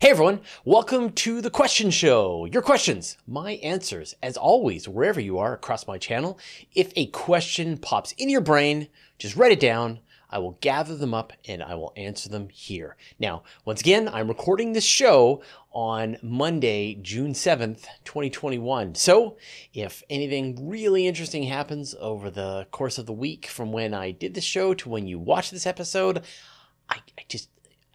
[0.00, 2.44] Hey everyone, welcome to the question show.
[2.44, 6.38] Your questions, my answers, as always, wherever you are across my channel.
[6.72, 8.86] If a question pops in your brain,
[9.18, 9.98] just write it down.
[10.30, 12.96] I will gather them up and I will answer them here.
[13.18, 15.42] Now, once again, I'm recording this show
[15.72, 18.94] on Monday, June 7th, 2021.
[18.94, 19.36] So,
[19.74, 24.34] if anything really interesting happens over the course of the week from when I did
[24.34, 26.22] the show to when you watch this episode,
[26.88, 27.48] I, I just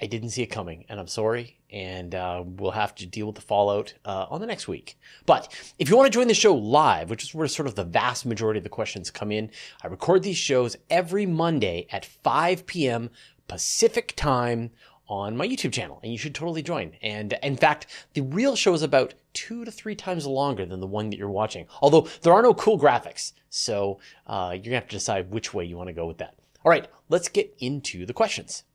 [0.03, 1.61] I didn't see it coming, and I'm sorry.
[1.69, 4.99] And uh, we'll have to deal with the fallout uh, on the next week.
[5.25, 5.47] But
[5.79, 8.25] if you want to join the show live, which is where sort of the vast
[8.25, 9.49] majority of the questions come in,
[9.81, 13.11] I record these shows every Monday at 5 p.m.
[13.47, 14.71] Pacific time
[15.07, 16.91] on my YouTube channel, and you should totally join.
[17.01, 20.85] And in fact, the real show is about two to three times longer than the
[20.85, 21.65] one that you're watching.
[21.81, 25.63] Although there are no cool graphics, so uh, you're gonna have to decide which way
[25.63, 26.35] you want to go with that.
[26.65, 28.65] All right, let's get into the questions.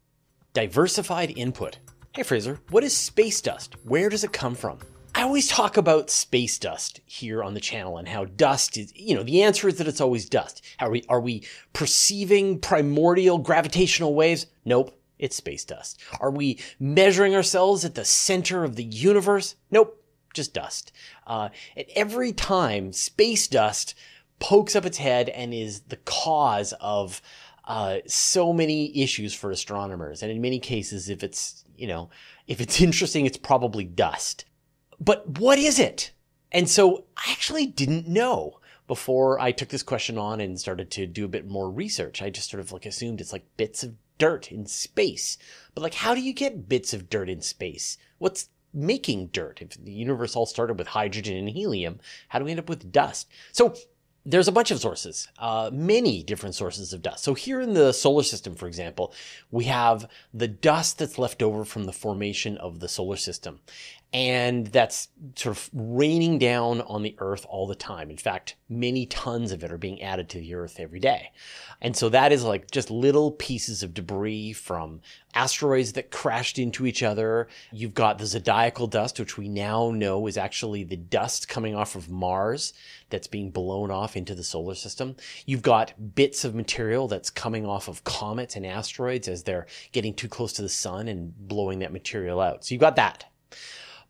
[0.54, 1.78] Diversified input.
[2.14, 3.76] Hey Fraser, what is space dust?
[3.84, 4.78] Where does it come from?
[5.14, 9.14] I always talk about space dust here on the channel and how dust is, you
[9.14, 10.64] know, the answer is that it's always dust.
[10.80, 14.46] Are we, are we perceiving primordial gravitational waves?
[14.64, 16.00] Nope, it's space dust.
[16.18, 19.54] Are we measuring ourselves at the center of the universe?
[19.70, 20.92] Nope, just dust.
[21.26, 23.94] Uh, at every time, space dust
[24.38, 27.20] pokes up its head and is the cause of
[27.68, 30.22] uh, so many issues for astronomers.
[30.22, 32.08] And in many cases, if it's, you know,
[32.46, 34.46] if it's interesting, it's probably dust.
[34.98, 36.12] But what is it?
[36.50, 41.06] And so I actually didn't know before I took this question on and started to
[41.06, 42.22] do a bit more research.
[42.22, 45.36] I just sort of like assumed it's like bits of dirt in space.
[45.74, 47.98] But like, how do you get bits of dirt in space?
[48.16, 49.60] What's making dirt?
[49.60, 52.90] If the universe all started with hydrogen and helium, how do we end up with
[52.90, 53.28] dust?
[53.52, 53.74] So
[54.28, 57.24] there's a bunch of sources, uh, many different sources of dust.
[57.24, 59.14] So here in the solar system, for example,
[59.50, 63.60] we have the dust that's left over from the formation of the solar system.
[64.10, 68.08] And that's sort of raining down on the earth all the time.
[68.08, 71.30] In fact, many tons of it are being added to the earth every day.
[71.82, 75.02] And so that is like just little pieces of debris from
[75.34, 77.48] asteroids that crashed into each other.
[77.70, 81.94] You've got the zodiacal dust, which we now know is actually the dust coming off
[81.94, 82.72] of Mars
[83.10, 85.16] that's being blown off into the solar system.
[85.44, 90.14] You've got bits of material that's coming off of comets and asteroids as they're getting
[90.14, 92.64] too close to the sun and blowing that material out.
[92.64, 93.26] So you've got that.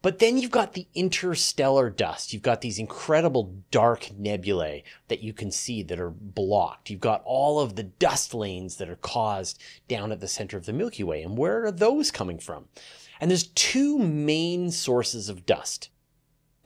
[0.00, 2.32] But then you've got the interstellar dust.
[2.32, 6.88] You've got these incredible dark nebulae that you can see that are blocked.
[6.88, 10.66] You've got all of the dust lanes that are caused down at the center of
[10.66, 11.22] the Milky Way.
[11.22, 12.66] And where are those coming from?
[13.20, 15.90] And there's two main sources of dust.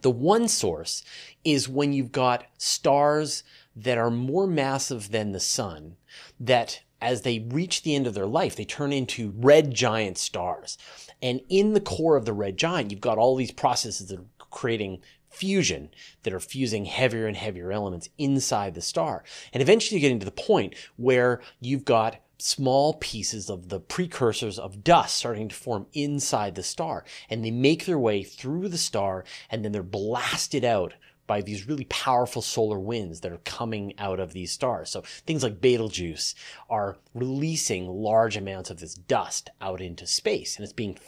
[0.03, 1.03] The one source
[1.43, 3.45] is when you've got stars
[3.75, 5.97] that are more massive than the sun
[6.39, 10.77] that as they reach the end of their life, they turn into red giant stars.
[11.23, 14.27] And in the core of the red giant, you've got all these processes that are
[14.51, 15.01] creating
[15.31, 15.89] fusion
[16.25, 19.25] that are fusing heavier and heavier elements inside the star.
[19.53, 24.59] And eventually you're getting to the point where you've got small pieces of the precursors
[24.59, 27.05] of dust starting to form inside the star.
[27.31, 30.95] And they make their way through the star and then they're blasted out
[31.27, 34.91] by these really powerful solar winds that are coming out of these stars.
[34.91, 36.35] So things like Betelgeuse
[36.69, 40.99] are releasing large amounts of this dust out into space and it's being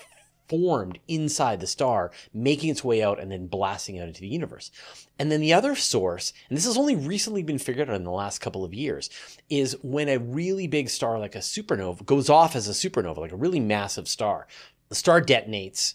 [0.48, 4.70] formed inside the star, making its way out and then blasting out into the universe.
[5.18, 8.10] And then the other source, and this has only recently been figured out in the
[8.10, 9.10] last couple of years,
[9.48, 13.32] is when a really big star like a supernova goes off as a supernova, like
[13.32, 14.46] a really massive star.
[14.90, 15.94] The star detonates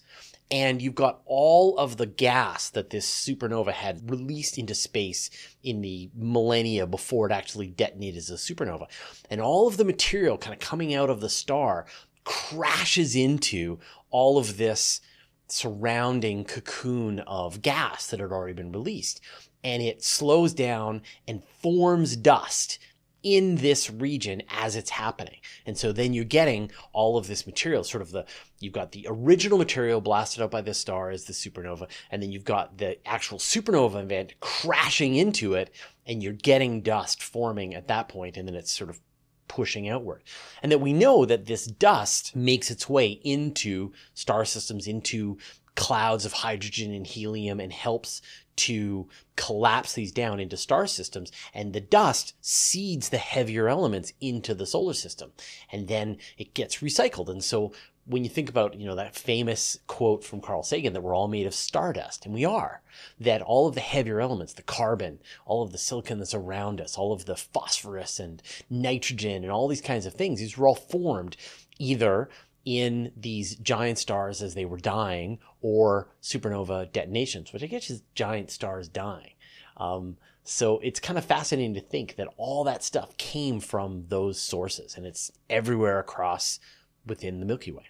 [0.51, 5.29] and you've got all of the gas that this supernova had released into space
[5.63, 8.87] in the millennia before it actually detonated as a supernova.
[9.29, 11.85] And all of the material kind of coming out of the star
[12.23, 13.79] crashes into
[14.09, 15.01] all of this
[15.47, 19.21] surrounding cocoon of gas that had already been released.
[19.63, 22.79] And it slows down and forms dust
[23.23, 25.37] in this region as it's happening.
[25.65, 28.25] And so then you're getting all of this material, sort of the,
[28.59, 32.31] you've got the original material blasted out by the star as the supernova, and then
[32.31, 35.73] you've got the actual supernova event crashing into it,
[36.05, 38.99] and you're getting dust forming at that point, and then it's sort of
[39.47, 40.23] pushing outward.
[40.61, 45.37] And that we know that this dust makes its way into star systems, into
[45.75, 48.21] clouds of hydrogen and helium and helps
[48.59, 54.53] to collapse these down into star systems and the dust seeds the heavier elements into
[54.53, 55.31] the solar system
[55.71, 57.29] and then it gets recycled.
[57.29, 57.71] And so
[58.05, 61.27] when you think about you know that famous quote from Carl Sagan that we're all
[61.27, 62.81] made of stardust and we are
[63.19, 66.97] that all of the heavier elements the carbon all of the silicon that's around us
[66.97, 70.75] all of the phosphorus and nitrogen and all these kinds of things these were all
[70.75, 71.37] formed
[71.77, 72.29] either
[72.65, 78.03] in these giant stars as they were dying or supernova detonations, which I guess is
[78.15, 79.31] giant stars dying.
[79.77, 84.39] Um, so it's kind of fascinating to think that all that stuff came from those
[84.39, 86.59] sources and it's everywhere across
[87.05, 87.85] within the Milky Way.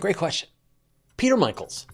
[0.00, 0.48] Great question.
[1.16, 1.86] Peter Michaels.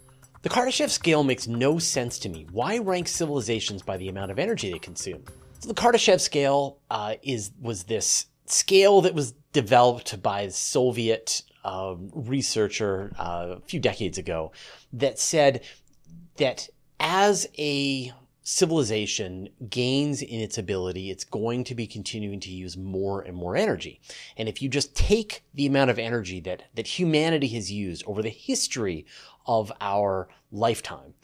[0.42, 2.46] The Kardashev scale makes no sense to me.
[2.50, 5.24] Why rank civilizations by the amount of energy they consume?
[5.58, 11.94] So the Kardashev scale uh, is was this scale that was developed by Soviet uh,
[12.14, 14.52] researcher uh, a few decades ago
[14.92, 15.62] that said
[16.36, 16.68] that
[16.98, 18.12] as a
[18.42, 23.54] civilization gains in its ability, it's going to be continuing to use more and more
[23.56, 24.00] energy.
[24.36, 28.22] And if you just take the amount of energy that, that humanity has used over
[28.22, 29.06] the history
[29.46, 31.14] of our lifetime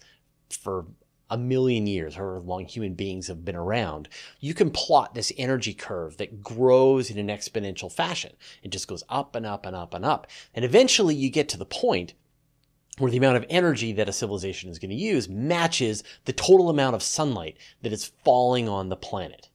[0.50, 0.86] for
[1.28, 4.08] a million years, however long human beings have been around,
[4.40, 8.32] you can plot this energy curve that grows in an exponential fashion.
[8.62, 10.26] It just goes up and up and up and up.
[10.54, 12.14] And eventually you get to the point
[12.98, 16.70] where the amount of energy that a civilization is going to use matches the total
[16.70, 19.48] amount of sunlight that is falling on the planet.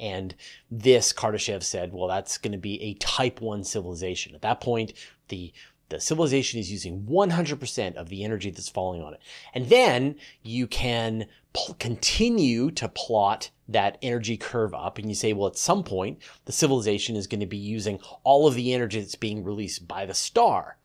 [0.00, 0.34] And
[0.70, 4.34] this, Kardashev said, well, that's going to be a type 1 civilization.
[4.34, 4.94] At that point,
[5.28, 5.52] the
[5.88, 9.20] the civilization is using 100% of the energy that's falling on it.
[9.54, 15.32] And then you can pl- continue to plot that energy curve up and you say,
[15.32, 19.00] well, at some point, the civilization is going to be using all of the energy
[19.00, 20.78] that's being released by the star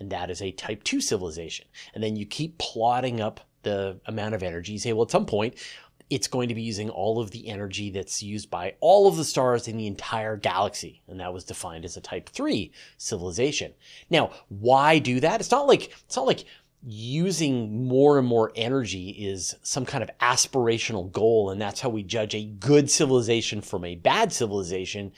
[0.00, 1.66] and that is a type 2 civilization.
[1.94, 4.72] And then you keep plotting up the amount of energy.
[4.72, 5.54] You say, well, at some point,
[6.10, 9.24] it's going to be using all of the energy that's used by all of the
[9.24, 11.00] stars in the entire galaxy.
[11.08, 13.72] And that was defined as a type 3 civilization.
[14.10, 15.40] Now, why do that?
[15.40, 16.44] It's not like, it's not like
[16.86, 22.02] using more and more energy is some kind of aspirational goal and that's how we
[22.02, 25.12] judge a good civilization from a bad civilization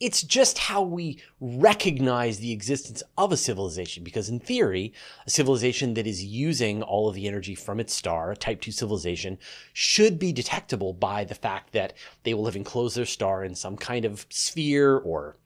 [0.00, 4.02] it's just how we recognize the existence of a civilization.
[4.02, 4.92] Because in theory,
[5.26, 8.72] a civilization that is using all of the energy from its star, a type 2
[8.72, 9.38] civilization,
[9.74, 11.92] should be detectable by the fact that
[12.24, 15.36] they will have enclosed their star in some kind of sphere or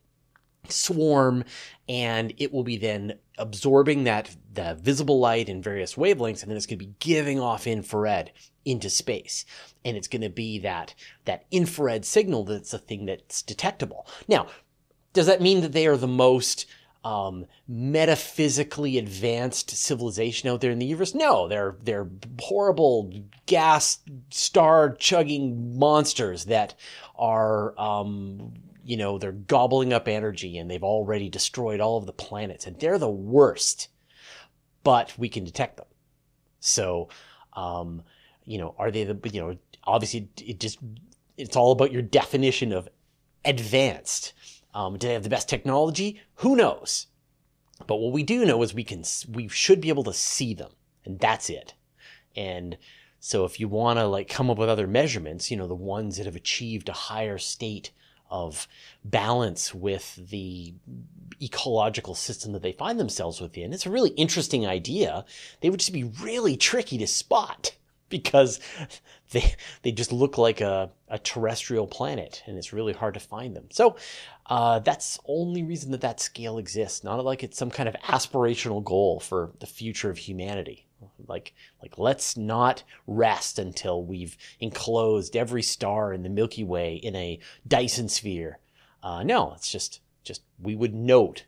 [0.69, 1.45] swarm
[1.89, 6.57] and it will be then absorbing that the visible light in various wavelengths and then
[6.57, 8.31] it's going to be giving off infrared
[8.65, 9.45] into space
[9.85, 10.95] and it's going to be that
[11.25, 14.47] that infrared signal that's a thing that's detectable now
[15.13, 16.67] does that mean that they are the most
[17.05, 21.15] um, metaphysically advanced civilization out there in the universe?
[21.15, 22.09] No, they're they're
[22.41, 23.13] horrible
[23.47, 23.99] gas
[24.31, 26.75] star chugging monsters that
[27.17, 32.13] are um, you know, they're gobbling up energy and they've already destroyed all of the
[32.13, 33.89] planets and they're the worst,
[34.83, 35.87] but we can detect them.
[36.61, 37.09] So,
[37.55, 38.03] um,
[38.45, 40.79] you know, are they the, you know, obviously it just,
[41.37, 42.89] it's all about your definition of
[43.45, 44.35] advanced.
[44.75, 46.21] Um, do they have the best technology?
[46.37, 47.07] Who knows?
[47.87, 50.71] But what we do know is we can, we should be able to see them
[51.05, 51.75] and that's it.
[52.37, 52.77] And
[53.21, 56.17] so if you want to like come up with other measurements, you know, the ones
[56.17, 57.91] that have achieved a higher state
[58.31, 58.67] of
[59.05, 60.75] balance with the
[61.43, 63.73] ecological system that they find themselves within.
[63.73, 65.25] It's a really interesting idea.
[65.61, 67.75] They would just be really tricky to spot
[68.09, 68.61] because
[69.33, 73.57] they they just look like a, a terrestrial planet and it's really hard to find
[73.57, 73.67] them.
[73.71, 73.97] So
[74.47, 77.03] uh, that's only reason that that scale exists.
[77.03, 80.84] Not like it's some kind of aspirational goal for the future of humanity.
[81.27, 87.15] Like, like let's not rest until we've enclosed every star in the Milky Way in
[87.17, 88.59] a Dyson sphere.
[89.03, 91.45] Uh, no, it's just, just we would note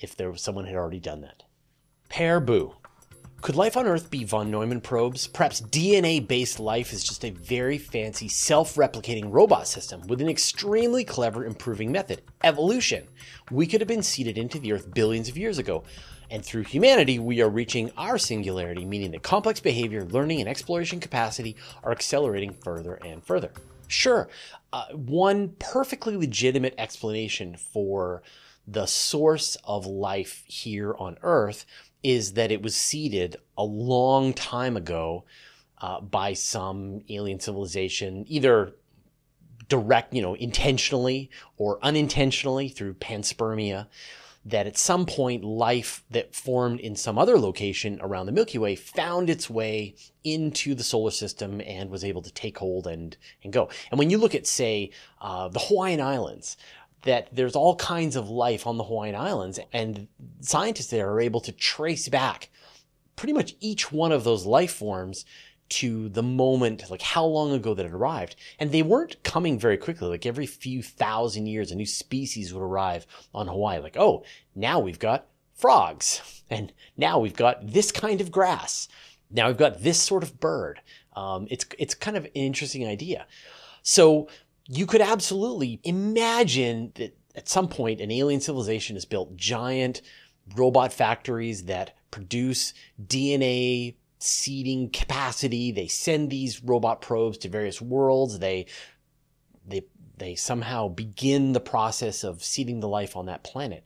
[0.00, 1.44] if there was someone had already done that.
[2.08, 2.74] Pear Boo.
[3.40, 5.28] Could life on Earth be von Neumann probes?
[5.28, 10.28] Perhaps DNA based life is just a very fancy self replicating robot system with an
[10.28, 13.06] extremely clever improving method evolution.
[13.50, 15.84] We could have been seeded into the Earth billions of years ago.
[16.30, 21.00] And through humanity, we are reaching our singularity, meaning that complex behavior, learning, and exploration
[21.00, 23.50] capacity are accelerating further and further.
[23.86, 24.28] Sure,
[24.72, 28.22] uh, one perfectly legitimate explanation for
[28.66, 31.64] the source of life here on Earth
[32.02, 35.24] is that it was seeded a long time ago
[35.80, 38.74] uh, by some alien civilization, either
[39.68, 43.86] direct, you know, intentionally or unintentionally through panspermia
[44.50, 48.76] that at some point life that formed in some other location around the Milky Way
[48.76, 53.52] found its way into the solar system and was able to take hold and, and
[53.52, 53.68] go.
[53.90, 54.90] And when you look at, say,
[55.20, 56.56] uh, the Hawaiian Islands,
[57.02, 60.08] that there's all kinds of life on the Hawaiian Islands, and
[60.40, 62.50] scientists there are able to trace back
[63.16, 65.24] pretty much each one of those life forms
[65.68, 68.36] to the moment, like how long ago that it arrived.
[68.58, 70.08] And they weren't coming very quickly.
[70.08, 73.80] Like every few thousand years, a new species would arrive on Hawaii.
[73.80, 76.34] Like, oh, now we've got frogs.
[76.50, 78.88] And now we've got this kind of grass.
[79.30, 80.80] Now we've got this sort of bird.
[81.14, 83.26] Um, it's, it's kind of an interesting idea.
[83.82, 84.28] So
[84.66, 90.00] you could absolutely imagine that at some point an alien civilization has built giant
[90.56, 92.72] robot factories that produce
[93.06, 95.72] DNA seeding capacity.
[95.72, 98.38] They send these robot probes to various worlds.
[98.38, 98.66] They
[99.66, 99.84] they
[100.16, 103.84] they somehow begin the process of seeding the life on that planet.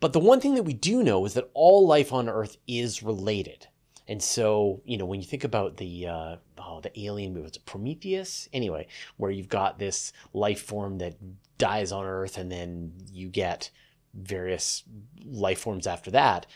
[0.00, 3.02] But the one thing that we do know is that all life on Earth is
[3.02, 3.66] related.
[4.08, 7.56] And so, you know, when you think about the uh, oh, the alien movie, was
[7.56, 8.48] it Prometheus?
[8.52, 11.16] Anyway, where you've got this life form that
[11.58, 13.70] dies on Earth, and then you get
[14.14, 14.84] various
[15.24, 16.46] life forms after that.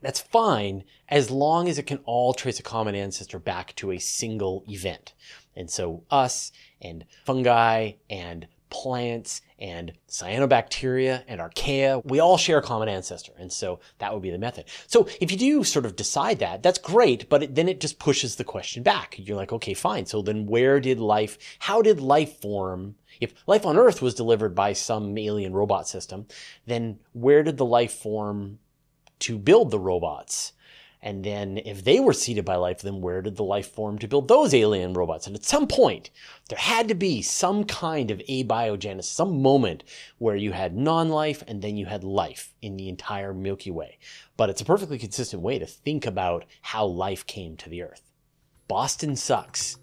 [0.00, 3.98] That's fine as long as it can all trace a common ancestor back to a
[3.98, 5.14] single event.
[5.56, 12.62] And so, us and fungi and plants and cyanobacteria and archaea, we all share a
[12.62, 13.32] common ancestor.
[13.36, 14.64] And so that would be the method.
[14.86, 17.98] So if you do sort of decide that, that's great, but it, then it just
[17.98, 19.16] pushes the question back.
[19.18, 20.06] You're like, okay, fine.
[20.06, 22.94] So then where did life, how did life form?
[23.20, 26.26] If life on Earth was delivered by some alien robot system,
[26.66, 28.60] then where did the life form
[29.20, 30.52] to build the robots?
[31.02, 34.08] And then if they were seeded by life, then where did the life form to
[34.08, 35.26] build those alien robots?
[35.26, 36.10] And at some point,
[36.48, 39.82] there had to be some kind of abiogenesis, some moment
[40.18, 43.98] where you had non-life and then you had life in the entire Milky Way.
[44.36, 48.02] But it's a perfectly consistent way to think about how life came to the Earth.
[48.68, 49.78] Boston sucks.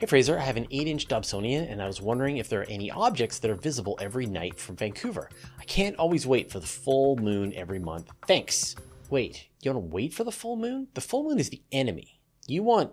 [0.00, 2.90] Hey Fraser, I have an 8-inch Dobsonian and I was wondering if there are any
[2.90, 5.28] objects that are visible every night from Vancouver.
[5.58, 8.08] I can't always wait for the full moon every month.
[8.26, 8.76] Thanks.
[9.10, 10.88] Wait, you want to wait for the full moon?
[10.94, 12.18] The full moon is the enemy.
[12.46, 12.92] You want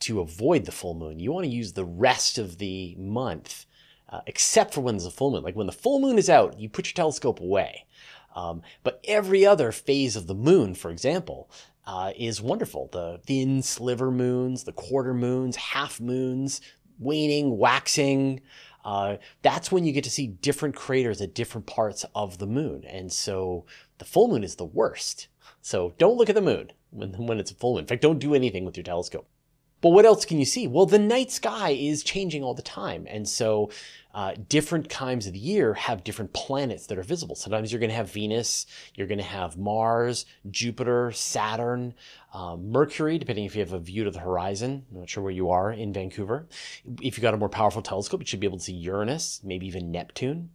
[0.00, 1.20] to avoid the full moon.
[1.20, 3.64] You want to use the rest of the month,
[4.08, 5.44] uh, except for when there's a full moon.
[5.44, 7.86] Like when the full moon is out, you put your telescope away.
[8.34, 11.48] Um, but every other phase of the moon, for example,
[11.86, 12.88] uh, is wonderful.
[12.92, 16.60] The thin sliver moons, the quarter moons, half moons,
[16.98, 18.40] waning, waxing.
[18.84, 22.84] Uh, that's when you get to see different craters at different parts of the moon.
[22.84, 23.66] And so
[23.98, 25.28] the full moon is the worst.
[25.60, 27.80] So don't look at the moon when, when it's a full moon.
[27.80, 29.28] In fact, don't do anything with your telescope.
[29.80, 30.66] But what else can you see?
[30.66, 33.06] Well, the night sky is changing all the time.
[33.08, 33.70] And so
[34.14, 37.36] uh, different times of the year have different planets that are visible.
[37.36, 38.64] Sometimes you're going to have Venus,
[38.94, 41.92] you're going to have Mars, Jupiter, Saturn,
[42.32, 44.86] um, Mercury, depending if you have a view to the horizon.
[44.90, 46.46] I'm not sure where you are in Vancouver.
[47.02, 49.66] If you've got a more powerful telescope, you should be able to see Uranus, maybe
[49.66, 50.48] even Neptune.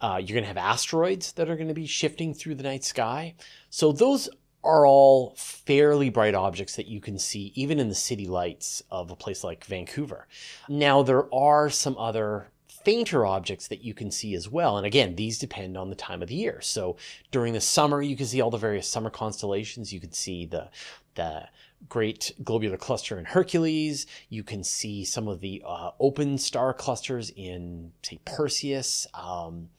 [0.00, 2.84] Uh, you're going to have asteroids that are going to be shifting through the night
[2.84, 3.34] sky.
[3.70, 4.28] So those
[4.64, 9.10] are all fairly bright objects that you can see even in the city lights of
[9.10, 10.26] a place like Vancouver.
[10.68, 12.48] Now, there are some other
[12.84, 14.76] fainter objects that you can see as well.
[14.76, 16.60] And again, these depend on the time of the year.
[16.60, 16.96] So
[17.30, 19.92] during the summer, you can see all the various summer constellations.
[19.92, 20.68] You can see the,
[21.14, 21.48] the
[21.88, 24.06] great globular cluster in Hercules.
[24.28, 29.06] You can see some of the uh, open star clusters in, say, Perseus.
[29.14, 29.70] Um,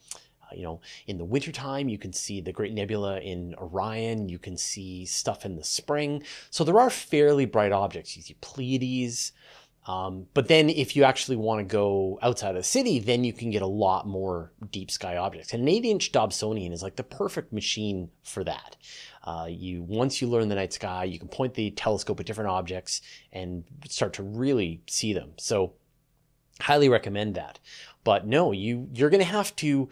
[0.55, 4.29] you know, in the wintertime, you can see the Great Nebula in Orion.
[4.29, 6.23] You can see stuff in the spring.
[6.49, 8.15] So there are fairly bright objects.
[8.15, 9.31] You see Pleiades.
[9.87, 13.33] Um, but then if you actually want to go outside of the city, then you
[13.33, 15.53] can get a lot more deep sky objects.
[15.53, 18.77] And an 8 inch Dobsonian is like the perfect machine for that.
[19.23, 22.49] Uh, you Once you learn the night sky, you can point the telescope at different
[22.49, 25.33] objects and start to really see them.
[25.37, 25.73] So
[26.61, 27.59] highly recommend that.
[28.03, 29.89] But no, you, you're to have to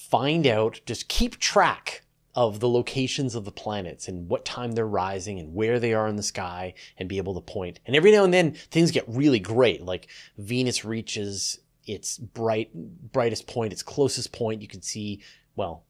[0.00, 2.02] find out, just keep track
[2.34, 6.08] of the locations of the planets and what time they're rising and where they are
[6.08, 7.80] in the sky and be able to point.
[7.84, 9.82] And every now and then things get really great.
[9.82, 12.70] Like Venus reaches its bright,
[13.12, 14.62] brightest point, its closest point.
[14.62, 15.20] You can see,
[15.54, 15.84] well,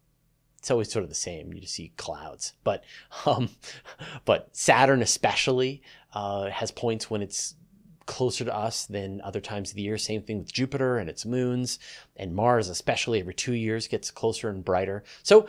[0.58, 1.52] it's always sort of the same.
[1.52, 2.82] You just see clouds, but,
[3.26, 3.50] um,
[4.24, 7.54] but Saturn especially, uh, has points when it's
[8.10, 9.96] closer to us than other times of the year.
[9.96, 11.78] Same thing with Jupiter and its moons,
[12.16, 15.04] and Mars, especially every two years, gets closer and brighter.
[15.22, 15.46] So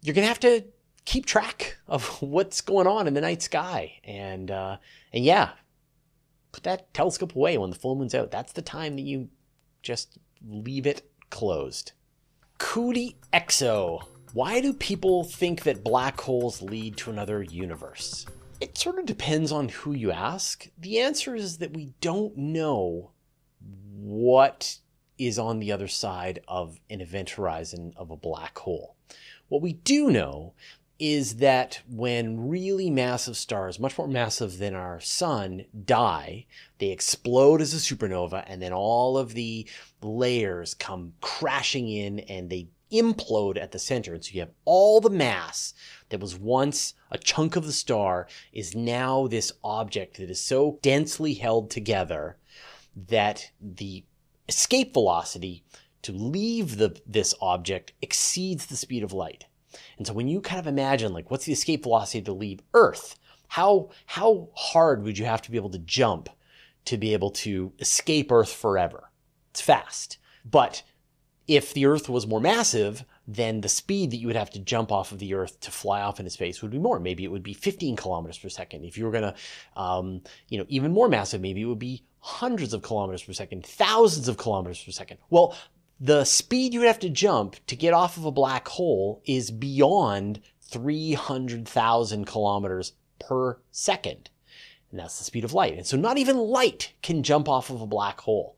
[0.00, 0.62] you're going to have to
[1.04, 3.94] keep track of what's going on in the night sky.
[4.04, 4.76] And, uh,
[5.12, 5.50] and yeah,
[6.52, 8.30] put that telescope away when the full moon's out.
[8.30, 9.28] That's the time that you
[9.82, 10.16] just
[10.48, 11.90] leave it closed.
[12.58, 14.04] Cootie Exo.
[14.32, 18.26] Why do people think that black holes lead to another universe?
[18.60, 20.68] It sort of depends on who you ask.
[20.78, 23.10] The answer is that we don't know
[23.60, 24.78] what
[25.18, 28.96] is on the other side of an event horizon of a black hole.
[29.48, 30.52] What we do know
[30.98, 36.44] is that when really massive stars, much more massive than our sun, die,
[36.78, 39.66] they explode as a supernova, and then all of the
[40.02, 44.14] layers come crashing in and they implode at the center.
[44.14, 45.74] And so you have all the mass
[46.08, 50.78] that was once a chunk of the star is now this object that is so
[50.82, 52.36] densely held together
[53.08, 54.04] that the
[54.48, 55.64] escape velocity
[56.02, 59.46] to leave the, this object exceeds the speed of light.
[59.98, 63.16] And so when you kind of imagine like what's the escape velocity to leave Earth,
[63.48, 66.28] how how hard would you have to be able to jump
[66.84, 69.10] to be able to escape Earth forever?
[69.50, 70.18] It's fast.
[70.44, 70.82] But
[71.50, 74.92] if the Earth was more massive, then the speed that you would have to jump
[74.92, 77.00] off of the Earth to fly off into space would be more.
[77.00, 78.84] Maybe it would be 15 kilometers per second.
[78.84, 79.34] If you were going to,
[79.74, 83.66] um, you know, even more massive, maybe it would be hundreds of kilometers per second,
[83.66, 85.18] thousands of kilometers per second.
[85.28, 85.56] Well,
[85.98, 89.50] the speed you would have to jump to get off of a black hole is
[89.50, 94.30] beyond 300,000 kilometers per second.
[94.92, 95.76] And that's the speed of light.
[95.76, 98.54] And so not even light can jump off of a black hole.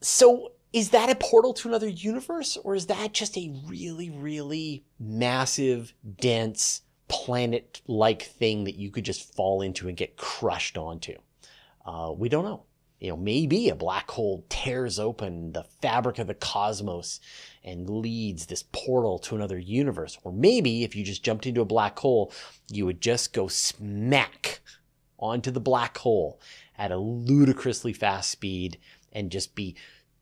[0.00, 4.84] So is that a portal to another universe or is that just a really, really
[4.98, 11.14] massive, dense, planet like thing that you could just fall into and get crushed onto?
[11.84, 12.64] Uh, we don't know.
[13.00, 17.18] You know, maybe a black hole tears open the fabric of the cosmos
[17.64, 20.16] and leads this portal to another universe.
[20.22, 22.32] Or maybe if you just jumped into a black hole,
[22.70, 24.60] you would just go smack
[25.18, 26.40] onto the black hole
[26.78, 28.78] at a ludicrously fast speed
[29.12, 29.74] and just be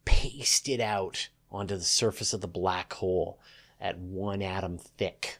[0.05, 3.41] pasted out onto the surface of the black hole
[3.81, 5.39] at one atom thick.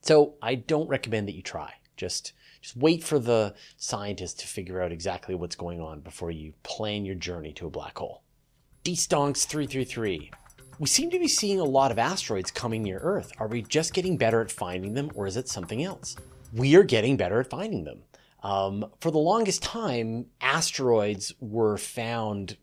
[0.00, 1.74] So I don't recommend that you try.
[1.96, 6.52] Just just wait for the scientists to figure out exactly what's going on before you
[6.62, 8.22] plan your journey to a black hole.
[8.84, 10.30] D-Stonks 333.
[10.78, 13.32] We seem to be seeing a lot of asteroids coming near Earth.
[13.38, 16.16] Are we just getting better at finding them or is it something else?
[16.52, 18.02] We are getting better at finding them.
[18.42, 22.56] Um, for the longest time, asteroids were found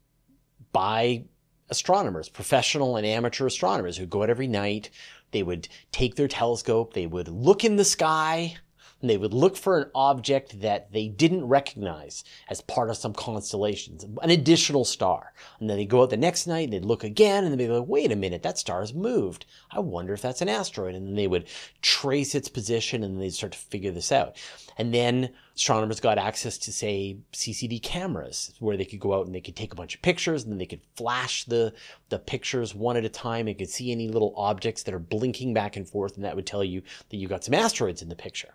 [0.78, 1.24] by
[1.70, 4.92] astronomers, professional and amateur astronomers who go out every night.
[5.32, 8.58] They would take their telescope, they would look in the sky,
[9.02, 13.14] and they would look for an object that they didn't recognize as part of some
[13.14, 15.34] constellations, an additional star.
[15.60, 17.72] And then they go out the next night and they'd look again and they'd be
[17.72, 19.46] like, wait a minute, that star has moved.
[19.72, 20.96] I wonder if that's an asteroid.
[20.96, 21.48] And then they would
[21.82, 24.36] trace its position and they'd start to figure this out.
[24.80, 29.34] And then astronomers got access to, say, CCD cameras where they could go out and
[29.34, 31.74] they could take a bunch of pictures and then they could flash the,
[32.10, 33.48] the pictures one at a time.
[33.48, 36.46] and could see any little objects that are blinking back and forth and that would
[36.46, 38.54] tell you that you got some asteroids in the picture.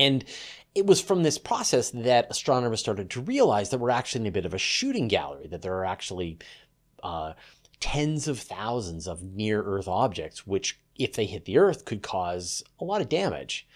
[0.00, 0.24] And
[0.74, 4.32] it was from this process that astronomers started to realize that we're actually in a
[4.32, 6.38] bit of a shooting gallery, that there are actually
[7.02, 7.34] uh,
[7.80, 12.62] tens of thousands of near Earth objects, which, if they hit the Earth, could cause
[12.80, 13.66] a lot of damage.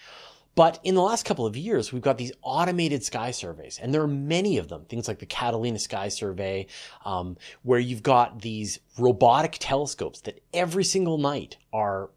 [0.54, 4.02] But in the last couple of years, we've got these automated sky surveys, and there
[4.02, 4.84] are many of them.
[4.84, 6.68] Things like the Catalina Sky Survey,
[7.04, 12.10] um, where you've got these robotic telescopes that every single night are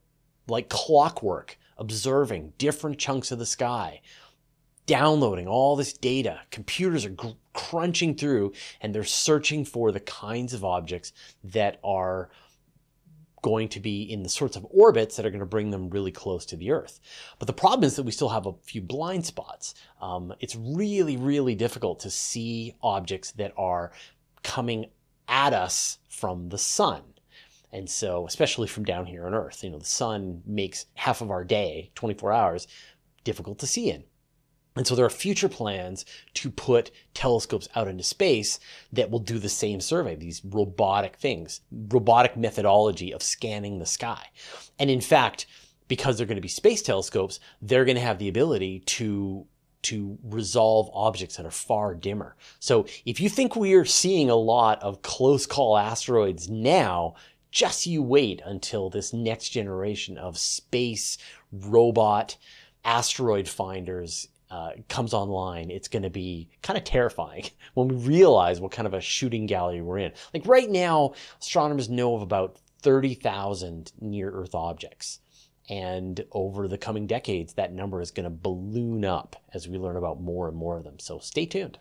[0.48, 4.02] like clockwork observing different chunks of the sky,
[4.86, 6.42] downloading all this data.
[6.50, 11.13] Computers are gr- crunching through and they're searching for the kinds of objects
[11.44, 12.30] that are
[13.42, 16.12] going to be in the sorts of orbits that are going to bring them really
[16.12, 17.00] close to the Earth.
[17.40, 19.76] But the problem is that we still have a few blind spots.
[20.02, 23.92] Um, it's really, really difficult to see objects that are
[24.44, 24.88] coming
[25.28, 27.02] at us from the sun.
[27.71, 31.30] And so, especially from down here on Earth, you know, the sun makes half of
[31.30, 32.67] our day, 24 hours,
[33.23, 34.06] difficult to see in.
[34.77, 38.60] And so there are future plans to put telescopes out into space
[38.93, 44.27] that will do the same survey, these robotic things, robotic methodology of scanning the sky.
[44.77, 45.47] And in fact,
[45.88, 49.47] because they're going to be space telescopes, they're going to have the ability to
[49.84, 52.36] to resolve objects that are far dimmer.
[52.60, 57.13] So if you think we are seeing a lot of close call asteroids now,
[57.51, 61.17] just you wait until this next generation of space
[61.51, 62.38] robot
[62.83, 68.62] asteroid finders uh, comes online, it's going to be kind of terrifying when we realize
[68.62, 70.13] what kind of a shooting gallery we're in.
[70.33, 75.19] Like right now, astronomers know of about 30,000 near Earth objects.
[75.69, 79.97] And over the coming decades, that number is going to balloon up as we learn
[79.97, 80.97] about more and more of them.
[80.97, 81.79] So stay tuned.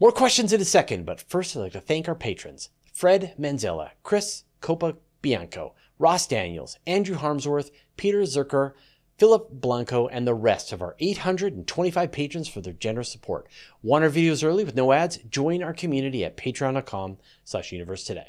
[0.00, 3.90] More questions in a second, but first I'd like to thank our patrons Fred Manzella,
[4.02, 8.72] Chris Copa Bianco, Ross Daniels, Andrew Harmsworth, Peter Zerker,
[9.18, 13.48] Philip Blanco, and the rest of our 825 patrons for their generous support.
[13.82, 15.18] Want our videos early with no ads?
[15.28, 18.28] Join our community at patreon.com slash universe today.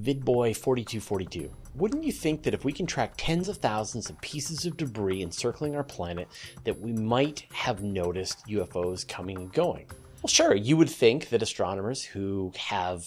[0.00, 1.50] VidBoy4242.
[1.74, 5.22] Wouldn't you think that if we can track tens of thousands of pieces of debris
[5.22, 6.28] encircling our planet,
[6.64, 9.86] that we might have noticed UFOs coming and going?
[10.22, 13.06] Well, sure, you would think that astronomers who have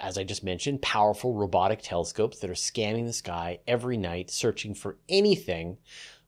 [0.00, 4.74] as I just mentioned, powerful robotic telescopes that are scanning the sky every night, searching
[4.74, 5.78] for anything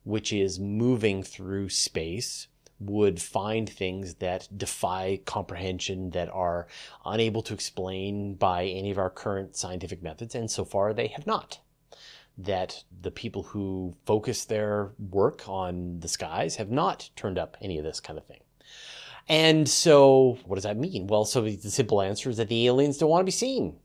[0.05, 2.49] which is moving through space
[2.79, 6.67] would find things that defy comprehension, that are
[7.05, 11.27] unable to explain by any of our current scientific methods, and so far they have
[11.27, 11.59] not.
[12.39, 17.79] That the people who focus their work on the skies have not turned up any
[17.79, 18.41] of this kind of thing.
[19.29, 21.09] And so, what does that mean?
[21.09, 23.77] Well, so the simple answer is that the aliens don't want to be seen.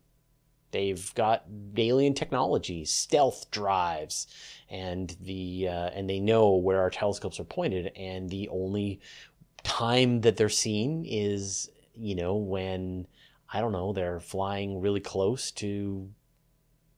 [0.72, 4.28] They've got alien technology, stealth drives,
[4.70, 7.92] and the uh, and they know where our telescopes are pointed.
[7.96, 9.02] And the only
[9.64, 13.08] time that they're seen is, you know, when
[13.52, 16.10] I don't know they're flying really close to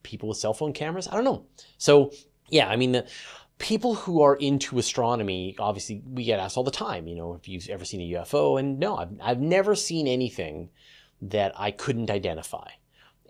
[0.03, 1.07] people with cell phone cameras.
[1.07, 1.45] I don't know.
[1.77, 2.11] So
[2.49, 3.07] yeah, I mean the
[3.57, 7.47] people who are into astronomy, obviously we get asked all the time, you know, if
[7.47, 10.69] you've ever seen a UFO, and no, I've, I've never seen anything
[11.21, 12.67] that I couldn't identify.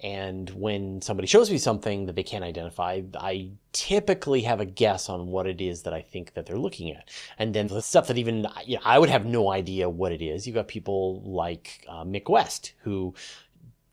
[0.01, 5.07] And when somebody shows me something that they can't identify, I typically have a guess
[5.07, 7.09] on what it is that I think that they're looking at.
[7.39, 10.21] And then the stuff that even you know, I would have no idea what it
[10.21, 10.45] is.
[10.45, 13.13] You've got people like uh, Mick West, who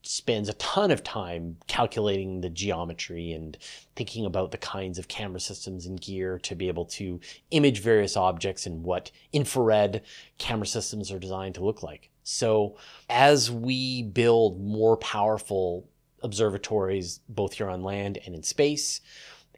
[0.03, 3.57] spends a ton of time calculating the geometry and
[3.97, 8.17] thinking about the kinds of camera systems and gear to be able to image various
[8.17, 10.03] objects and what infrared
[10.39, 12.11] camera systems are designed to look like.
[12.23, 12.77] So
[13.09, 15.89] as we build more powerful
[16.23, 19.01] observatories, both here on land and in space,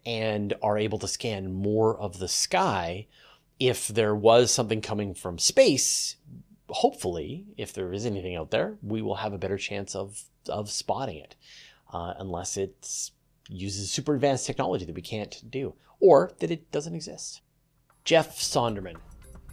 [0.05, 3.07] and are able to scan more of the sky.
[3.61, 6.17] If there was something coming from space,
[6.69, 10.71] hopefully, if there is anything out there, we will have a better chance of, of
[10.71, 11.37] spotting it,
[11.93, 13.11] uh, unless it
[13.49, 17.41] uses super advanced technology that we can't do, or that it doesn't exist.
[18.05, 18.97] Jeff Sonderman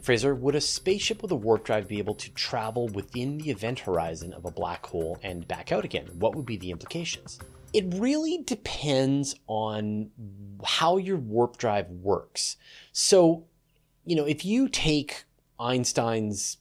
[0.01, 3.79] Fraser, would a spaceship with a warp drive be able to travel within the event
[3.79, 6.07] horizon of a black hole and back out again?
[6.17, 7.39] What would be the implications?
[7.73, 10.09] It really depends on
[10.63, 12.55] how your warp drive works.
[12.91, 13.45] So,
[14.05, 15.25] you know, if you take
[15.59, 16.57] Einstein's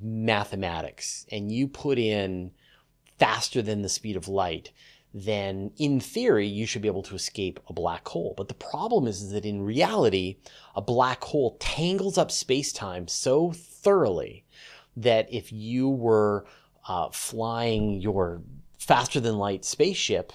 [0.00, 2.52] mathematics and you put in
[3.18, 4.72] faster than the speed of light,
[5.12, 8.34] then in theory, you should be able to escape a black hole.
[8.36, 10.38] But the problem is, is that in reality,
[10.74, 14.44] a black hole tangles up space time so thoroughly
[14.96, 16.46] that if you were
[16.88, 18.42] uh, flying your
[18.78, 20.32] faster than light spaceship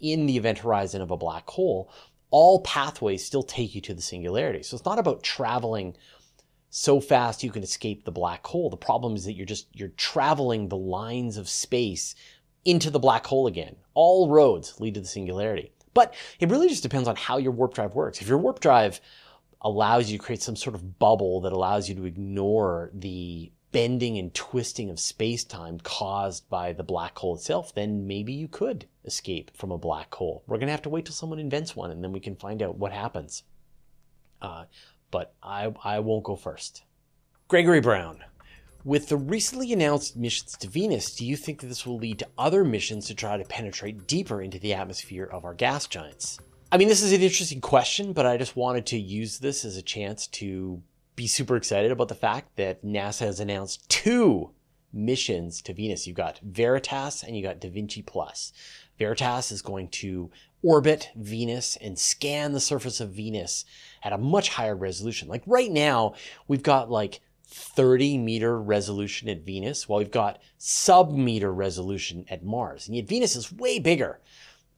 [0.00, 1.90] in the event horizon of a black hole,
[2.30, 4.62] all pathways still take you to the singularity.
[4.62, 5.96] So it's not about traveling
[6.78, 8.68] so fast you can escape the black hole.
[8.68, 12.14] The problem is that you're just you're traveling the lines of space
[12.66, 13.76] into the black hole again.
[13.94, 15.72] All roads lead to the singularity.
[15.94, 18.20] But it really just depends on how your warp drive works.
[18.20, 19.00] If your warp drive
[19.62, 24.18] allows you to create some sort of bubble that allows you to ignore the bending
[24.18, 29.50] and twisting of space-time caused by the black hole itself, then maybe you could escape
[29.56, 30.42] from a black hole.
[30.46, 32.62] We're going to have to wait till someone invents one and then we can find
[32.62, 33.44] out what happens.
[34.42, 34.66] Uh,
[35.16, 36.82] but I, I won't go first.
[37.48, 38.22] Gregory Brown.
[38.84, 42.28] With the recently announced missions to Venus, do you think that this will lead to
[42.36, 46.38] other missions to try to penetrate deeper into the atmosphere of our gas giants?
[46.70, 49.78] I mean, this is an interesting question, but I just wanted to use this as
[49.78, 50.82] a chance to
[51.14, 54.50] be super excited about the fact that NASA has announced two
[54.92, 56.06] missions to Venus.
[56.06, 58.52] You've got Veritas and you got Da Vinci Plus.
[58.98, 60.30] Veritas is going to
[60.66, 63.64] orbit Venus and scan the surface of Venus
[64.02, 65.28] at a much higher resolution.
[65.28, 66.14] Like right now,
[66.48, 72.44] we've got like 30 meter resolution at Venus, while we've got sub meter resolution at
[72.44, 72.88] Mars.
[72.88, 74.18] And yet Venus is way bigger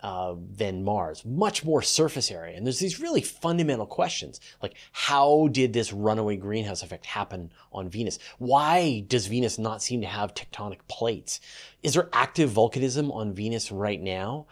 [0.00, 2.54] uh, than Mars, much more surface area.
[2.54, 7.88] And there's these really fundamental questions like how did this runaway greenhouse effect happen on
[7.88, 8.18] Venus?
[8.36, 11.40] Why does Venus not seem to have tectonic plates?
[11.82, 14.46] Is there active volcanism on Venus right now?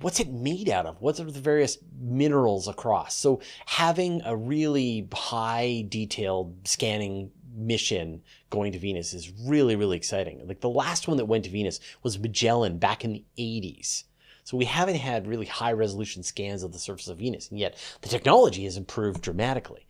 [0.00, 1.00] What's it made out of?
[1.00, 3.14] What are the various minerals across?
[3.14, 10.46] So having a really high detailed scanning mission going to Venus is really, really exciting.
[10.46, 14.04] Like the last one that went to Venus was Magellan back in the 80s.
[14.44, 17.76] So we haven't had really high resolution scans of the surface of Venus, and yet
[18.00, 19.86] the technology has improved dramatically.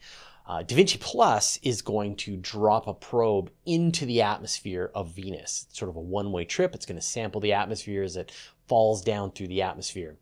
[0.46, 5.66] Uh, da Vinci Plus is going to drop a probe into the atmosphere of Venus.
[5.68, 6.74] It's sort of a one way trip.
[6.74, 8.32] It's going to sample the atmosphere as it
[8.70, 10.16] falls down through the atmosphere.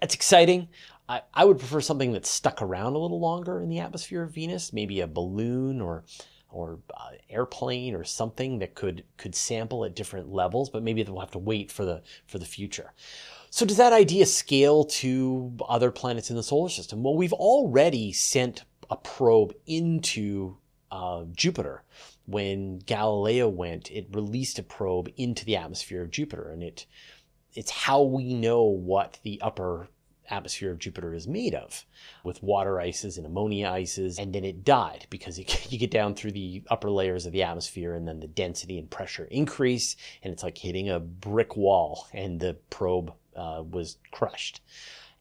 [0.00, 0.68] That's exciting.
[1.08, 4.34] I, I would prefer something that's stuck around a little longer in the atmosphere of
[4.34, 6.04] Venus, maybe a balloon or
[6.50, 11.20] or uh, airplane or something that could could sample at different levels, but maybe we'll
[11.20, 12.92] have to wait for the for the future.
[13.50, 17.04] So does that idea scale to other planets in the solar system?
[17.04, 20.56] Well, we've already sent a probe into
[20.90, 21.84] uh, Jupiter.
[22.26, 26.86] When Galileo went, it released a probe into the atmosphere of Jupiter, and it
[27.56, 29.88] it's how we know what the upper
[30.30, 31.84] atmosphere of Jupiter is made of,
[32.24, 36.14] with water ices and ammonia ices, and then it died because it, you get down
[36.14, 40.32] through the upper layers of the atmosphere, and then the density and pressure increase, and
[40.32, 44.60] it's like hitting a brick wall, and the probe uh, was crushed.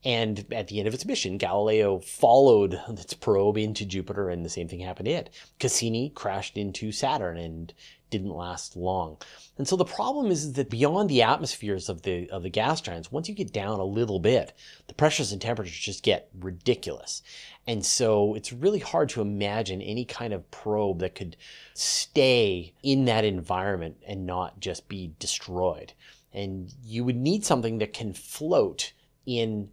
[0.04, 4.50] And at the end of its mission, Galileo followed its probe into Jupiter, and the
[4.50, 5.30] same thing happened to it.
[5.60, 7.74] Cassini crashed into Saturn and
[8.10, 9.18] didn't last long.
[9.58, 13.12] And so the problem is that beyond the atmospheres of the of the gas giants,
[13.12, 14.54] once you get down a little bit,
[14.88, 17.22] the pressures and temperatures just get ridiculous.
[17.68, 21.36] And so it's really hard to imagine any kind of probe that could
[21.74, 25.94] stay in that environment and not just be destroyed.
[26.32, 28.94] And you would need something that can float
[29.26, 29.70] in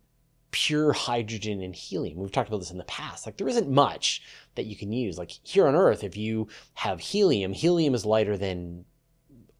[0.52, 2.18] pure hydrogen and helium.
[2.18, 3.26] We've talked about this in the past.
[3.26, 4.22] Like there isn't much
[4.54, 5.18] that you can use.
[5.18, 8.84] Like here on Earth, if you have helium, helium is lighter than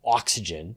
[0.05, 0.77] oxygen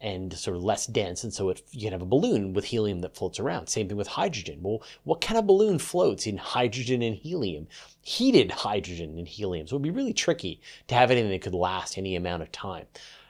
[0.00, 1.24] and sort of less dense.
[1.24, 3.68] And so it, you can have a balloon with helium that floats around.
[3.68, 4.58] Same thing with hydrogen.
[4.60, 7.68] Well, what kind of balloon floats in hydrogen and helium?
[8.02, 9.66] Heated hydrogen and helium.
[9.66, 12.52] So it would be really tricky to have anything that could last any amount of
[12.52, 12.86] time.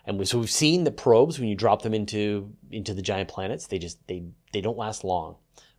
[0.07, 3.67] And so we've seen the probes when you drop them into into the giant planets,
[3.67, 5.37] they just they they don't last long.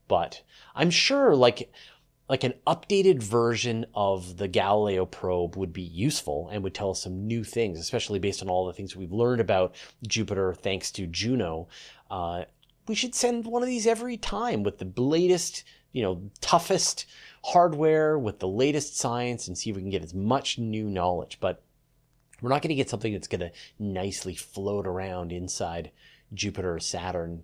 [0.07, 0.41] But
[0.75, 1.71] I'm sure like
[2.27, 7.03] like an updated version of the Galileo probe would be useful and would tell us
[7.03, 9.75] some new things, especially based on all the things we've learned about
[10.07, 11.67] Jupiter thanks to Juno.
[12.09, 12.45] Uh,
[12.87, 17.05] we should send one of these every time with the latest, you know, toughest
[17.43, 21.37] hardware, with the latest science, and see if we can get as much new knowledge.
[21.39, 21.61] But
[22.41, 25.91] we're not going to get something that's going to nicely float around inside
[26.33, 27.43] Jupiter or Saturn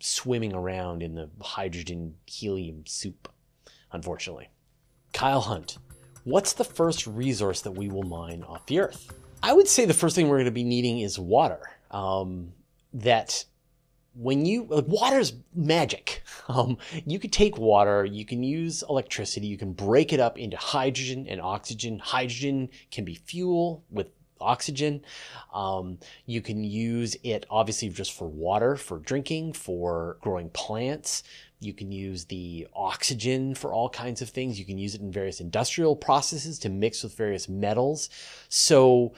[0.00, 3.28] swimming around in the hydrogen helium soup,
[3.92, 4.48] unfortunately.
[5.12, 5.78] Kyle Hunt,
[6.24, 9.12] what's the first resource that we will mine off the Earth?
[9.42, 11.60] I would say the first thing we're going to be needing is water.
[11.90, 12.52] Um,
[12.94, 13.44] that
[14.14, 16.22] when you like, water's magic.
[16.48, 16.76] Um,
[17.06, 21.26] you could take water, you can use electricity, you can break it up into hydrogen
[21.28, 22.00] and oxygen.
[22.00, 24.08] Hydrogen can be fuel with
[24.40, 25.02] oxygen.
[25.54, 31.22] Um, you can use it obviously just for water, for drinking, for growing plants.
[31.62, 34.58] You can use the oxygen for all kinds of things.
[34.58, 38.10] You can use it in various industrial processes to mix with various metals.
[38.48, 39.14] So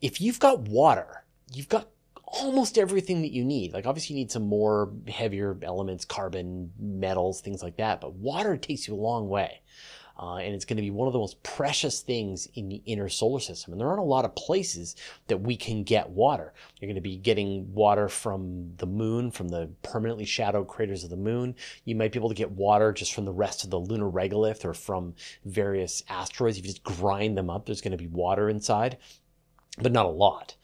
[0.00, 1.88] if you've got water, you've got
[2.24, 3.72] almost everything that you need.
[3.72, 8.56] Like obviously you need some more heavier elements, carbon, metals, things like that, but water
[8.56, 9.60] takes you a long way.
[10.20, 13.08] Uh, and it's going to be one of the most precious things in the inner
[13.08, 13.72] solar system.
[13.72, 14.94] And there aren't a lot of places
[15.28, 16.52] that we can get water.
[16.76, 21.10] You're going to be getting water from the moon, from the permanently shadowed craters of
[21.10, 21.54] the moon.
[21.86, 24.62] You might be able to get water just from the rest of the lunar regolith
[24.62, 25.14] or from
[25.46, 26.58] various asteroids.
[26.58, 28.98] If you just grind them up, there's going to be water inside,
[29.78, 30.54] but not a lot.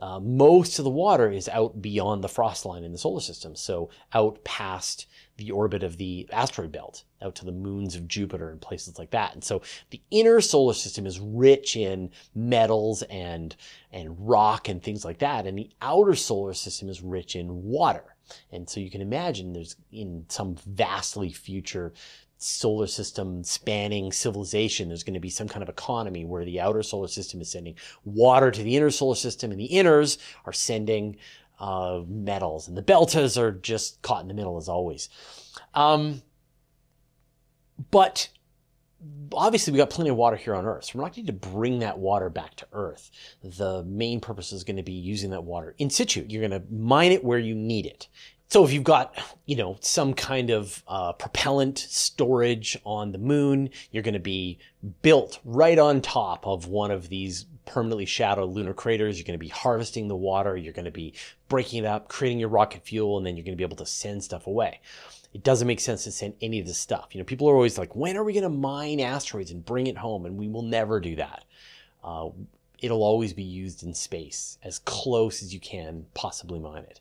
[0.00, 3.54] Uh, most of the water is out beyond the frost line in the solar system,
[3.54, 8.50] so out past the orbit of the asteroid belt out to the moons of Jupiter
[8.50, 9.34] and places like that.
[9.34, 13.54] And so the inner solar system is rich in metals and,
[13.92, 15.46] and rock and things like that.
[15.46, 18.14] And the outer solar system is rich in water.
[18.52, 21.92] And so you can imagine there's in some vastly future
[22.38, 26.82] solar system spanning civilization, there's going to be some kind of economy where the outer
[26.82, 31.16] solar system is sending water to the inner solar system and the inners are sending
[31.64, 35.08] uh, metals, and the Belters are just caught in the middle as always.
[35.72, 36.20] Um,
[37.90, 38.28] but
[39.32, 41.78] obviously we got plenty of water here on Earth, so we're not going to bring
[41.78, 43.10] that water back to Earth.
[43.42, 46.26] The main purpose is going to be using that water in situ.
[46.28, 48.08] You're going to mine it where you need it.
[48.48, 53.70] So if you've got, you know, some kind of uh, propellant storage on the moon,
[53.90, 54.58] you're going to be
[55.00, 59.18] built right on top of one of these permanently shadowed lunar craters.
[59.18, 60.56] You're going to be harvesting the water.
[60.56, 61.14] You're going to be
[61.48, 63.86] breaking it up, creating your rocket fuel, and then you're going to be able to
[63.86, 64.80] send stuff away.
[65.32, 67.08] It doesn't make sense to send any of this stuff.
[67.12, 69.88] You know, people are always like, when are we going to mine asteroids and bring
[69.88, 70.26] it home?
[70.26, 71.44] And we will never do that.
[72.04, 72.28] Uh,
[72.78, 77.00] it'll always be used in space as close as you can possibly mine it.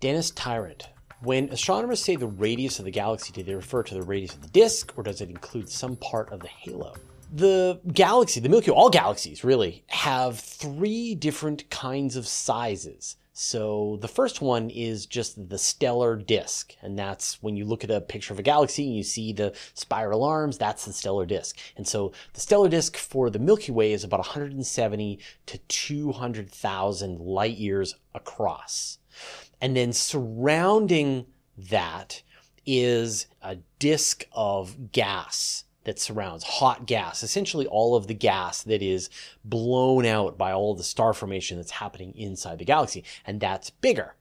[0.00, 0.88] Dennis Tyrant.
[1.20, 4.42] When astronomers say the radius of the galaxy, do they refer to the radius of
[4.42, 6.94] the disk or does it include some part of the halo?
[7.32, 13.16] The galaxy, the Milky Way, all galaxies really have three different kinds of sizes.
[13.40, 16.74] So the first one is just the stellar disk.
[16.82, 19.54] And that's when you look at a picture of a galaxy and you see the
[19.74, 21.56] spiral arms, that's the stellar disk.
[21.76, 27.56] And so the stellar disk for the Milky Way is about 170 to 200,000 light
[27.58, 28.98] years across.
[29.60, 32.22] And then surrounding that
[32.66, 38.82] is a disk of gas that surrounds hot gas, essentially all of the gas that
[38.82, 39.08] is
[39.42, 43.04] blown out by all the star formation that's happening inside the galaxy.
[43.24, 44.14] And that's bigger.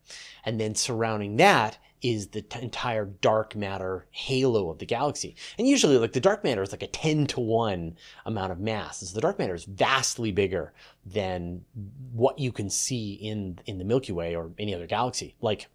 [0.46, 5.36] And then surrounding that is the entire dark matter halo of the galaxy.
[5.60, 9.02] And usually, like the dark matter is like a 10 to 1 amount of mass.
[9.02, 10.72] And so the dark matter is vastly bigger
[11.06, 11.66] than
[12.14, 15.36] what you can see in, in the Milky Way or any other galaxy.
[15.42, 15.68] Like,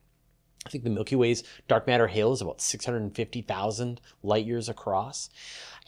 [0.65, 5.29] I think the Milky Way's dark matter halo is about 650,000 light years across.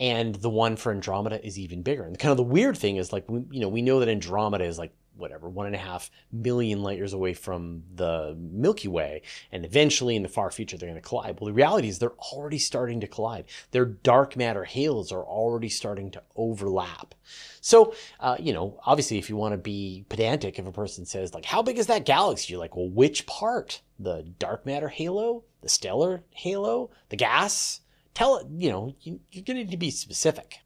[0.00, 2.04] And the one for Andromeda is even bigger.
[2.04, 4.64] And kind of the weird thing is like, we, you know, we know that Andromeda
[4.64, 9.22] is like whatever, one and a half million light years away from the Milky Way.
[9.52, 11.40] And eventually in the far future, they're going to collide.
[11.40, 13.44] Well, the reality is they're already starting to collide.
[13.70, 17.14] Their dark matter halos are already starting to overlap.
[17.60, 21.34] So, uh, you know, obviously, if you want to be pedantic, if a person says,
[21.34, 22.52] like, how big is that galaxy?
[22.52, 23.80] You're like, well, which part?
[23.98, 25.44] The dark matter halo?
[25.62, 26.90] The stellar halo?
[27.08, 27.80] The gas?
[28.12, 30.58] Tell it, you know, you, you're going to need to be specific.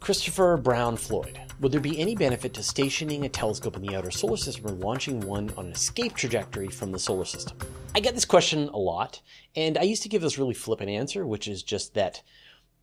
[0.00, 1.40] Christopher Brown Floyd.
[1.60, 4.74] Would there be any benefit to stationing a telescope in the outer solar system or
[4.74, 7.56] launching one on an escape trajectory from the solar system?
[7.94, 9.20] I get this question a lot,
[9.54, 12.22] and I used to give this really flippant answer, which is just that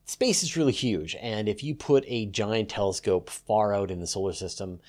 [0.06, 4.08] space is really huge, and if you put a giant telescope far out in the
[4.08, 4.80] solar system,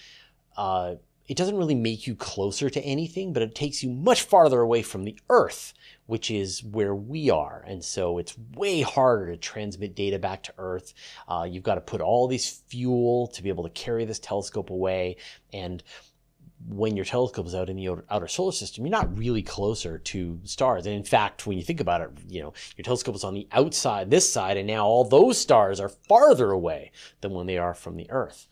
[0.57, 0.95] uh,
[1.27, 4.83] it doesn't really make you closer to anything, but it takes you much farther away
[4.83, 5.73] from the Earth,
[6.07, 7.65] which is where we are.
[7.67, 10.93] And so it's way harder to transmit data back to Earth.
[11.27, 14.69] Uh, you've got to put all this fuel to be able to carry this telescope
[14.69, 15.17] away.
[15.53, 15.83] And
[16.69, 20.41] when your telescope is out in the outer solar system, you're not really closer to
[20.45, 20.87] stars.
[20.87, 23.49] And in fact, when you think about it, you know, your telescope is on the
[23.53, 27.75] outside, this side, and now all those stars are farther away than when they are
[27.75, 28.47] from the Earth.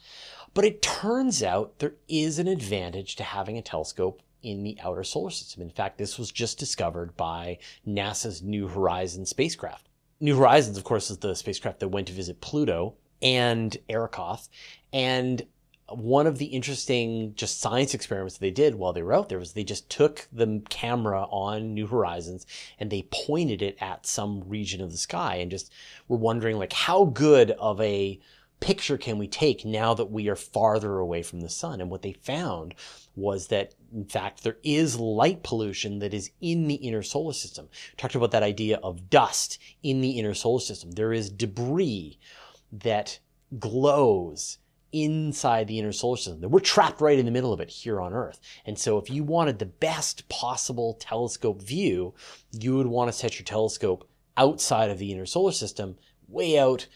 [0.54, 5.04] But it turns out there is an advantage to having a telescope in the outer
[5.04, 5.62] solar system.
[5.62, 9.88] In fact, this was just discovered by NASA's New Horizons spacecraft.
[10.20, 14.48] New Horizons, of course, is the spacecraft that went to visit Pluto and Arrokoth.
[14.92, 15.46] And
[15.88, 19.52] one of the interesting just science experiments they did while they were out there was
[19.52, 22.46] they just took the camera on New Horizons
[22.78, 25.72] and they pointed it at some region of the sky and just
[26.08, 28.18] were wondering like how good of a
[28.62, 31.80] picture can we take now that we are farther away from the sun?
[31.80, 32.74] And what they found
[33.16, 37.68] was that, in fact, there is light pollution that is in the inner solar system.
[37.96, 40.92] Talked about that idea of dust in the inner solar system.
[40.92, 42.18] There is debris
[42.70, 43.18] that
[43.58, 44.58] glows
[44.92, 46.50] inside the inner solar system.
[46.50, 48.38] We're trapped right in the middle of it here on Earth.
[48.64, 52.14] And so if you wanted the best possible telescope view,
[52.52, 55.96] you would want to set your telescope outside of the inner solar system,
[56.28, 56.86] way out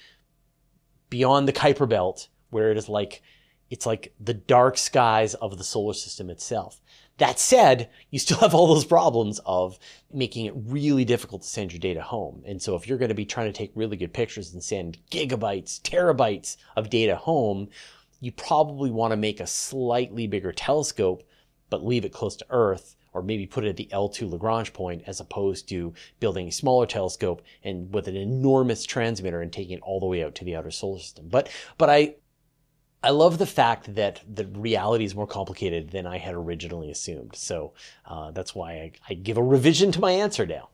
[1.11, 3.23] beyond the Kuiper belt, where it is like
[3.71, 6.81] it's like the dark skies of the solar system itself.
[7.19, 9.79] That said, you still have all those problems of
[10.13, 12.43] making it really difficult to send your data home.
[12.47, 14.99] And so if you're going to be trying to take really good pictures and send
[15.11, 17.69] gigabytes, terabytes of data home,
[18.21, 21.23] you probably want to make a slightly bigger telescope,
[21.71, 25.03] but leave it close to Earth or maybe put it at the L2 Lagrange point
[25.07, 29.83] as opposed to building a smaller telescope and with an enormous transmitter and taking it
[29.83, 31.29] all the way out to the outer solar system.
[31.29, 31.49] But
[31.79, 32.17] but I
[33.03, 37.37] I love the fact that the reality is more complicated than I had originally assumed.
[37.37, 37.73] So
[38.05, 40.71] uh, that's why I, I give a revision to my answer now.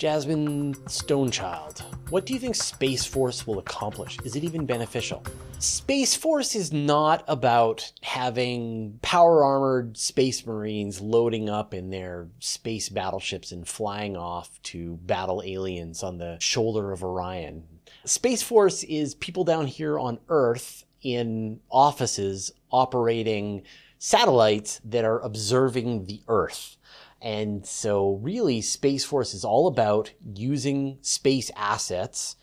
[0.00, 4.16] Jasmine Stonechild, what do you think Space Force will accomplish?
[4.24, 5.22] Is it even beneficial?
[5.58, 12.88] Space Force is not about having power armored space marines loading up in their space
[12.88, 17.64] battleships and flying off to battle aliens on the shoulder of Orion.
[18.06, 23.64] Space Force is people down here on Earth in offices operating
[23.98, 26.78] satellites that are observing the Earth.
[27.22, 32.36] And so, really, Space Force is all about using space assets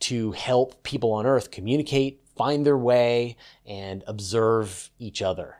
[0.00, 5.56] to help people on Earth communicate, find their way, and observe each other.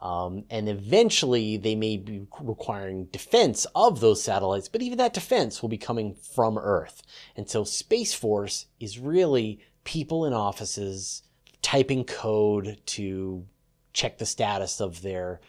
[0.00, 5.62] Um, and eventually, they may be requiring defense of those satellites, but even that defense
[5.62, 7.02] will be coming from Earth.
[7.36, 11.22] And so, Space Force is really people in offices
[11.62, 13.46] typing code to
[13.92, 15.40] check the status of their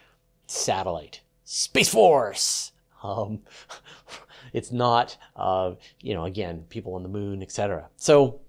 [0.46, 1.20] satellite.
[1.48, 2.72] Space Force.
[3.04, 3.40] Um,
[4.52, 7.88] it's not, uh, you know, again, people on the moon, etc.
[7.96, 8.40] So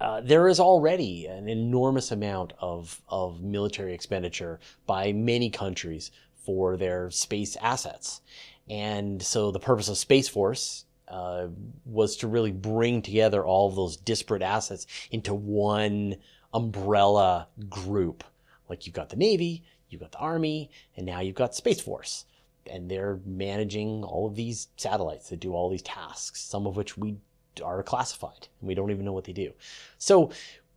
[0.00, 6.10] uh, there is already an enormous amount of, of military expenditure by many countries
[6.44, 8.20] for their space assets.
[8.68, 11.46] And so the purpose of Space Force uh,
[11.86, 16.16] was to really bring together all of those disparate assets into one
[16.52, 18.24] umbrella group.
[18.68, 19.64] Like you've got the Navy,
[19.94, 22.26] you've got the Army, and now you've got Space Force.
[22.66, 26.96] And they're managing all of these satellites that do all these tasks, some of which
[26.96, 27.16] we
[27.62, 29.52] are classified and we don't even know what they do.
[29.98, 30.30] So,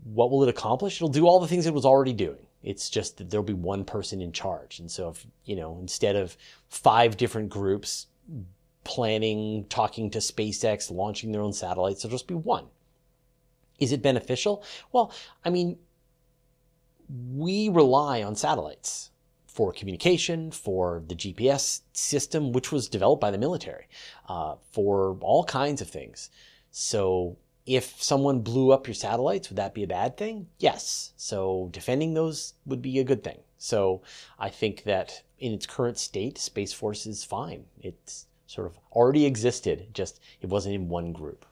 [0.03, 0.97] what will it accomplish?
[0.97, 2.45] It'll do all the things it was already doing.
[2.61, 4.80] It's just that there'll be one person in charge.
[4.80, 6.38] And so, if, you know, instead of
[6.70, 8.07] five different groups
[8.84, 12.65] planning, talking to SpaceX, launching their own satellites, there'll just be one.
[13.80, 14.63] Is it beneficial?
[14.91, 15.11] Well,
[15.45, 15.78] I mean,
[17.09, 19.11] we rely on satellites
[19.47, 23.87] for communication, for the GPS system, which was developed by the military,
[24.29, 26.29] uh, for all kinds of things.
[26.69, 30.47] So, if someone blew up your satellites, would that be a bad thing?
[30.59, 31.13] Yes.
[31.17, 33.39] So, defending those would be a good thing.
[33.57, 34.03] So,
[34.37, 37.65] I think that in its current state, Space Force is fine.
[37.81, 41.45] It's sort of already existed, just it wasn't in one group.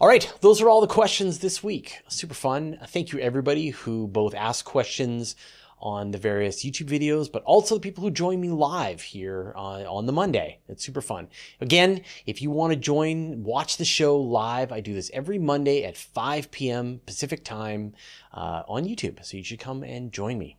[0.00, 2.00] All right, those are all the questions this week.
[2.08, 2.78] Super fun.
[2.88, 5.36] Thank you, everybody who both asked questions
[5.78, 9.84] on the various YouTube videos, but also the people who join me live here uh,
[9.92, 10.60] on the Monday.
[10.68, 11.28] It's super fun.
[11.60, 14.72] Again, if you want to join, watch the show live.
[14.72, 17.00] I do this every Monday at 5 p.m.
[17.04, 17.94] Pacific time
[18.32, 19.24] uh, on YouTube.
[19.24, 20.56] So you should come and join me.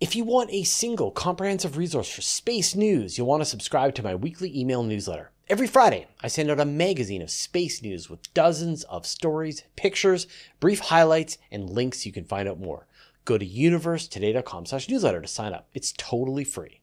[0.00, 4.02] If you want a single comprehensive resource for space news, you'll want to subscribe to
[4.02, 5.32] my weekly email newsletter.
[5.50, 10.26] Every Friday, I send out a magazine of space news with dozens of stories, pictures,
[10.60, 12.86] brief highlights, and links you can find out more.
[13.24, 15.70] Go to universetoday.com slash newsletter to sign up.
[15.72, 16.82] It's totally free.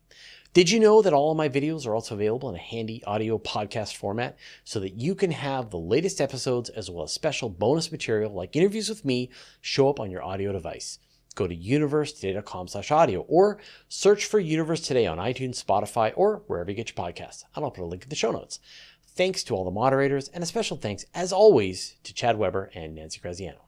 [0.56, 3.38] Did you know that all of my videos are also available in a handy audio
[3.38, 7.92] podcast format so that you can have the latest episodes as well as special bonus
[7.92, 9.30] material like interviews with me
[9.62, 10.98] show up on your audio device?
[11.36, 16.72] Go to universetoday.com slash audio or search for Universe Today on iTunes, Spotify, or wherever
[16.72, 17.44] you get your podcasts.
[17.56, 18.60] And I'll put a link in the show notes.
[19.06, 22.96] Thanks to all the moderators, and a special thanks, as always, to Chad Weber and
[22.96, 23.62] Nancy Graziano.